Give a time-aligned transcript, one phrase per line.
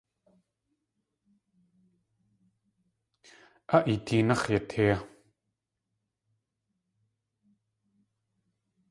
[3.75, 4.95] A eetéenáx̲ yatee.